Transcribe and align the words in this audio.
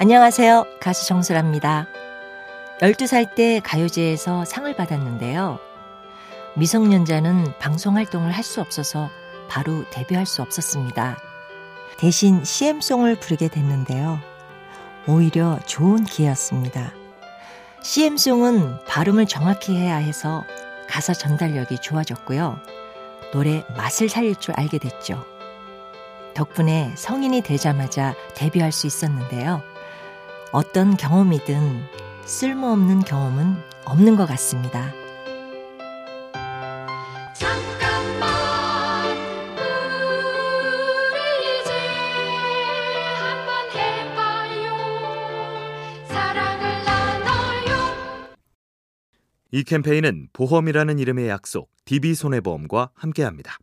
안녕하세요. 0.00 0.64
가수 0.80 1.06
정수랍니다. 1.08 1.88
12살 2.80 3.34
때 3.34 3.60
가요제에서 3.64 4.44
상을 4.44 4.72
받았는데요. 4.76 5.58
미성년자는 6.56 7.58
방송 7.58 7.96
활동을 7.96 8.30
할 8.30 8.44
수 8.44 8.60
없어서 8.60 9.10
바로 9.48 9.84
데뷔할 9.90 10.24
수 10.24 10.40
없었습니다. 10.42 11.18
대신 11.98 12.44
CM송을 12.44 13.16
부르게 13.16 13.48
됐는데요. 13.48 14.20
오히려 15.08 15.58
좋은 15.66 16.04
기회였습니다. 16.04 16.92
CM송은 17.82 18.84
발음을 18.86 19.26
정확히 19.26 19.76
해야 19.76 19.96
해서 19.96 20.44
가사 20.88 21.12
전달력이 21.12 21.78
좋아졌고요. 21.78 22.60
노래 23.32 23.64
맛을 23.76 24.08
살릴 24.08 24.36
줄 24.36 24.54
알게 24.56 24.78
됐죠. 24.78 25.24
덕분에 26.34 26.92
성인이 26.96 27.40
되자마자 27.42 28.14
데뷔할 28.36 28.70
수 28.70 28.86
있었는데요. 28.86 29.60
어떤 30.52 30.96
경험이든 30.96 31.82
쓸모없는 32.24 33.00
경험은 33.00 33.56
없는 33.84 34.16
것 34.16 34.26
같습니다. 34.26 34.92
이 49.50 49.64
캠페인은 49.64 50.28
보험이라는 50.34 50.98
이름의 50.98 51.28
약속 51.28 51.70
DB손해보험과 51.86 52.90
함께합니다. 52.94 53.58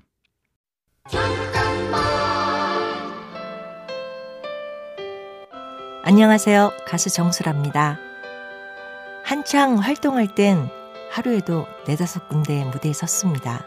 안녕하세요. 6.08 6.72
가수 6.86 7.10
정수랍니다. 7.10 7.98
한창 9.24 9.78
활동할 9.78 10.28
땐 10.28 10.70
하루에도 11.10 11.66
네다섯 11.88 12.30
군데 12.30 12.64
무대에 12.64 12.94
섰습니다. 12.94 13.66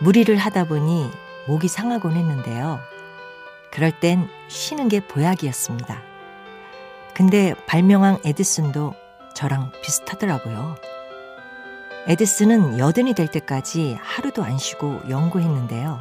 무리를 0.00 0.36
하다 0.36 0.66
보니 0.66 1.10
목이 1.48 1.66
상하곤 1.66 2.12
했는데요. 2.12 2.78
그럴 3.72 3.90
땐 3.90 4.28
쉬는 4.46 4.88
게 4.88 5.00
보약이었습니다. 5.00 6.00
근데 7.14 7.52
발명왕 7.66 8.20
에디슨도 8.24 8.94
저랑 9.34 9.72
비슷하더라고요. 9.82 10.76
에디슨은 12.06 12.78
여든이 12.78 13.14
될 13.14 13.26
때까지 13.26 13.98
하루도 14.00 14.44
안 14.44 14.56
쉬고 14.56 15.00
연구했는데요. 15.08 16.00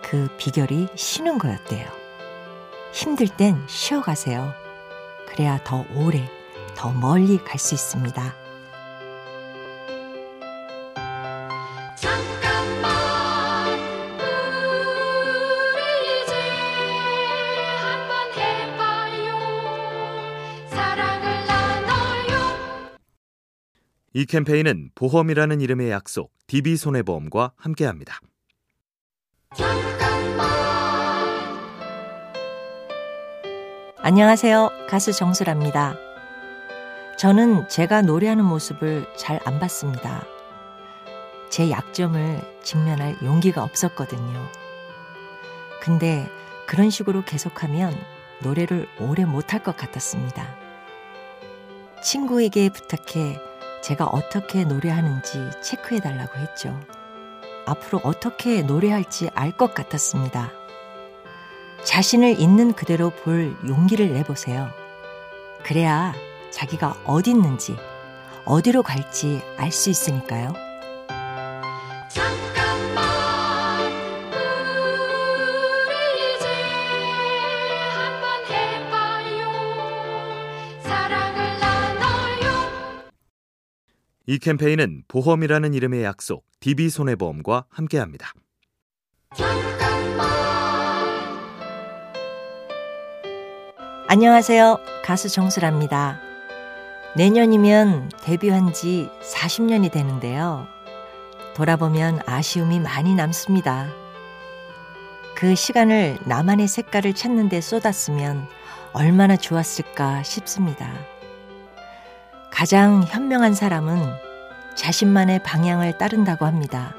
그 0.00 0.28
비결이 0.38 0.90
쉬는 0.94 1.38
거였대요. 1.38 2.07
힘들 2.92 3.28
땐 3.28 3.56
쉬어가세요. 3.68 4.52
그래야 5.28 5.62
더 5.64 5.84
오래, 5.94 6.28
더 6.74 6.92
멀리 6.92 7.38
갈 7.38 7.58
수 7.58 7.74
있습니다. 7.74 8.34
이 24.14 24.26
캠페인은 24.26 24.90
보험이라는 24.96 25.60
이름의 25.60 25.90
약속 25.90 26.32
DB손해보험과 26.48 27.52
함께합니다. 27.56 28.18
안녕하세요. 34.00 34.70
가수 34.88 35.12
정수랍니다. 35.12 35.94
저는 37.18 37.68
제가 37.68 38.02
노래하는 38.02 38.44
모습을 38.44 39.06
잘 39.16 39.40
안 39.44 39.58
봤습니다. 39.58 40.24
제 41.50 41.70
약점을 41.70 42.40
직면할 42.62 43.16
용기가 43.22 43.62
없었거든요. 43.64 44.46
근데 45.80 46.28
그런 46.66 46.90
식으로 46.90 47.24
계속하면 47.24 47.94
노래를 48.42 48.86
오래 49.00 49.24
못할 49.24 49.62
것 49.62 49.76
같았습니다. 49.76 50.46
친구에게 52.02 52.68
부탁해 52.68 53.40
제가 53.82 54.04
어떻게 54.06 54.64
노래하는지 54.64 55.50
체크해 55.62 56.00
달라고 56.00 56.38
했죠. 56.38 56.78
앞으로 57.66 58.00
어떻게 58.04 58.62
노래할지 58.62 59.28
알 59.34 59.52
것 59.56 59.74
같았습니다. 59.74 60.52
자신을 61.84 62.38
있는 62.40 62.72
그대로 62.72 63.10
볼 63.10 63.56
용기를 63.66 64.12
내보세요. 64.12 64.70
그래야 65.64 66.14
자기가 66.50 67.02
어디 67.04 67.30
있는지, 67.30 67.76
어디로 68.44 68.82
갈지 68.82 69.40
알 69.56 69.70
수 69.70 69.90
있으니까요. 69.90 70.52
이 84.26 84.38
캠페인은 84.38 85.04
보험이라는 85.08 85.72
이름의 85.72 86.04
약속 86.04 86.44
DB손해보험과 86.60 87.64
함께합니다. 87.70 88.34
안녕하세요. 94.10 94.78
가수 95.04 95.28
정수랍니다. 95.28 96.18
내년이면 97.14 98.10
데뷔한 98.22 98.72
지 98.72 99.10
40년이 99.20 99.92
되는데요. 99.92 100.66
돌아보면 101.54 102.20
아쉬움이 102.24 102.80
많이 102.80 103.14
남습니다. 103.14 103.88
그 105.36 105.54
시간을 105.54 106.20
나만의 106.24 106.68
색깔을 106.68 107.12
찾는 107.12 107.50
데 107.50 107.60
쏟았으면 107.60 108.48
얼마나 108.94 109.36
좋았을까 109.36 110.22
싶습니다. 110.22 110.90
가장 112.50 113.02
현명한 113.02 113.52
사람은 113.52 114.00
자신만의 114.74 115.42
방향을 115.42 115.98
따른다고 115.98 116.46
합니다. 116.46 116.94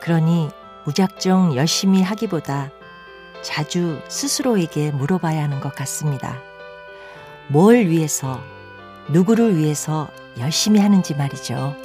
그러니 0.00 0.48
무작정 0.84 1.56
열심히 1.56 2.02
하기보다 2.02 2.70
자주 3.44 4.00
스스로에게 4.08 4.90
물어봐야 4.90 5.44
하는 5.44 5.60
것 5.60 5.74
같습니다. 5.74 6.42
뭘 7.48 7.86
위해서, 7.86 8.42
누구를 9.10 9.56
위해서 9.56 10.10
열심히 10.40 10.80
하는지 10.80 11.14
말이죠. 11.14 11.76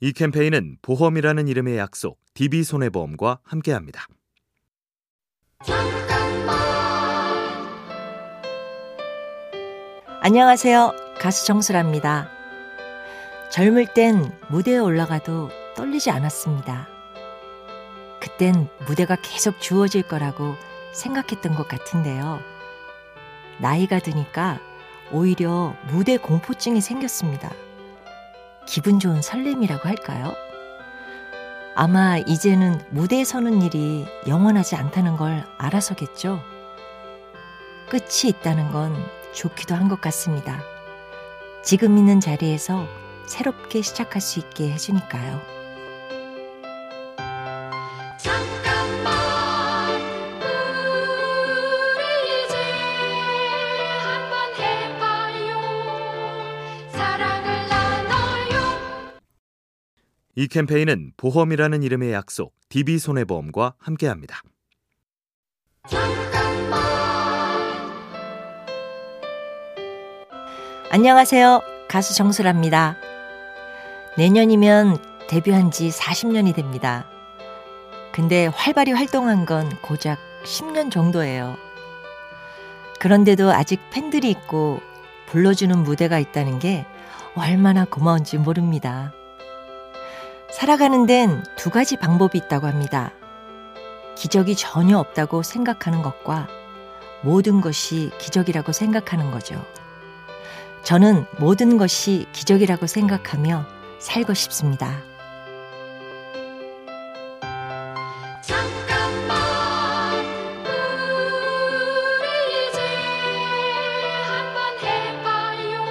이 0.00 0.12
캠페인은 0.12 0.78
보험이라는 0.82 1.46
이름의 1.46 1.78
약속 1.78 2.18
DB손해보험과 2.34 3.38
함께합니다. 3.44 4.08
안녕하세요. 10.24 10.92
가수 11.18 11.46
정수랍니다. 11.46 12.28
젊을 13.50 13.92
땐 13.92 14.30
무대에 14.46 14.78
올라가도 14.78 15.50
떨리지 15.74 16.12
않았습니다. 16.12 16.86
그땐 18.20 18.68
무대가 18.86 19.16
계속 19.16 19.60
주어질 19.60 20.02
거라고 20.02 20.54
생각했던 20.92 21.56
것 21.56 21.66
같은데요. 21.66 22.38
나이가 23.58 23.98
드니까 23.98 24.60
오히려 25.10 25.74
무대 25.88 26.18
공포증이 26.18 26.80
생겼습니다. 26.80 27.50
기분 28.64 29.00
좋은 29.00 29.22
설렘이라고 29.22 29.88
할까요? 29.88 30.34
아마 31.74 32.18
이제는 32.18 32.80
무대에 32.90 33.24
서는 33.24 33.60
일이 33.60 34.06
영원하지 34.28 34.76
않다는 34.76 35.16
걸 35.16 35.44
알아서겠죠? 35.58 36.40
끝이 37.90 38.30
있다는 38.30 38.70
건 38.70 38.94
좋기도 39.32 39.74
한 39.74 39.88
것 39.88 40.00
같습니다. 40.00 40.62
지금 41.62 41.96
있는 41.98 42.20
자리에서 42.20 42.86
새롭게 43.26 43.82
시작할 43.82 44.20
수 44.20 44.38
있게 44.40 44.70
해주니까요. 44.72 45.40
이 60.34 60.48
캠페인은 60.48 61.12
보험이라는 61.16 61.82
이름의 61.82 62.12
약속 62.12 62.54
DB손해보험과 62.70 63.74
함께합니다. 63.78 64.40
안녕하세요. 70.94 71.62
가수 71.88 72.14
정수랍니다. 72.14 72.96
내년이면 74.18 74.98
데뷔한 75.26 75.70
지 75.70 75.88
40년이 75.88 76.54
됩니다. 76.54 77.06
근데 78.12 78.46
활발히 78.48 78.92
활동한 78.92 79.46
건 79.46 79.70
고작 79.80 80.18
10년 80.44 80.90
정도예요. 80.90 81.56
그런데도 83.00 83.52
아직 83.52 83.80
팬들이 83.90 84.28
있고 84.28 84.80
불러주는 85.28 85.82
무대가 85.82 86.18
있다는 86.18 86.58
게 86.58 86.84
얼마나 87.36 87.86
고마운지 87.86 88.36
모릅니다. 88.36 89.14
살아가는 90.50 91.06
데는 91.06 91.42
두 91.56 91.70
가지 91.70 91.96
방법이 91.96 92.36
있다고 92.36 92.66
합니다. 92.66 93.12
기적이 94.14 94.56
전혀 94.56 94.98
없다고 94.98 95.42
생각하는 95.42 96.02
것과 96.02 96.48
모든 97.22 97.62
것이 97.62 98.10
기적이라고 98.18 98.72
생각하는 98.72 99.30
거죠. 99.30 99.64
저는 100.84 101.24
모든 101.38 101.78
것이 101.78 102.26
기적이라고 102.32 102.86
생각하며 102.86 103.66
살고 104.00 104.34
싶습니다. 104.34 105.00
잠깐만 108.42 109.38
우리 112.18 112.68
이제 112.68 112.80
한번 114.26 114.78
해봐요 114.82 115.84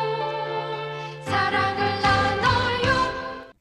사랑을 1.23 2.01
나눠요 2.01 3.53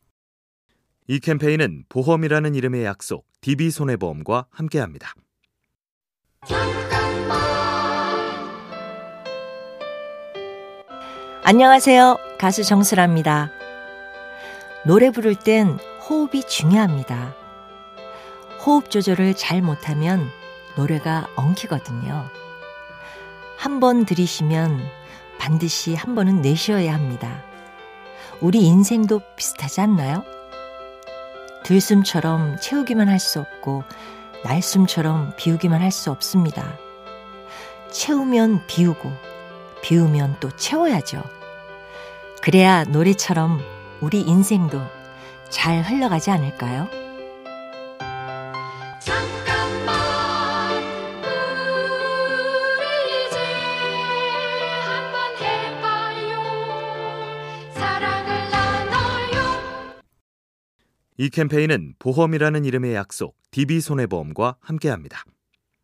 이 1.06 1.20
캠페인은 1.20 1.84
보험이라는 1.88 2.54
이름의 2.56 2.84
약속 2.84 3.24
DB손해보험과 3.40 4.46
함께합니다. 4.50 5.14
안녕하세요. 11.52 12.16
가수 12.38 12.62
정수랍니다. 12.62 13.50
노래 14.86 15.10
부를 15.10 15.34
땐 15.34 15.80
호흡이 16.08 16.44
중요합니다. 16.44 17.34
호흡 18.64 18.88
조절을 18.88 19.34
잘 19.34 19.60
못하면 19.60 20.30
노래가 20.76 21.26
엉키거든요. 21.34 22.28
한 23.56 23.80
번 23.80 24.04
들이쉬면 24.04 24.78
반드시 25.40 25.96
한 25.96 26.14
번은 26.14 26.40
내쉬어야 26.40 26.94
합니다. 26.94 27.42
우리 28.40 28.60
인생도 28.60 29.20
비슷하지 29.34 29.80
않나요? 29.80 30.22
들숨처럼 31.64 32.58
채우기만 32.60 33.08
할 33.08 33.18
수 33.18 33.40
없고 33.40 33.82
날숨처럼 34.44 35.32
비우기만 35.36 35.82
할 35.82 35.90
수 35.90 36.12
없습니다. 36.12 36.78
채우면 37.90 38.68
비우고 38.68 39.10
비우면 39.82 40.36
또 40.38 40.48
채워야죠. 40.56 41.39
그래야 42.42 42.84
노래처럼 42.84 43.60
우리 44.00 44.20
인생도 44.22 44.80
잘 45.50 45.82
흘러가지 45.82 46.30
않을까요? 46.30 46.88
잠깐만 49.00 50.82
우리 52.78 53.26
이제 53.26 53.36
한번 54.86 55.36
해봐요 55.36 56.40
사랑을 57.74 58.50
나눠요 58.50 59.40
이 61.18 61.28
캠페인은 61.28 61.94
보험이라는 61.98 62.64
이름의 62.64 62.94
약속 62.94 63.36
DB손해보험과 63.50 64.56
함께합니다. 64.60 65.24